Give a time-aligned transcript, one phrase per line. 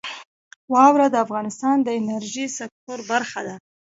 [0.73, 3.55] واوره د افغانستان د انرژۍ سکتور برخه ده.